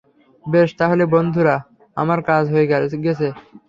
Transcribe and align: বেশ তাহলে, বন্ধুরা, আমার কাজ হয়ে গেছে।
বেশ 0.45 0.69
তাহলে, 0.79 1.03
বন্ধুরা, 1.13 1.55
আমার 1.97 2.19
কাজ 2.29 2.43
হয়ে 2.53 2.69
গেছে। 2.71 3.27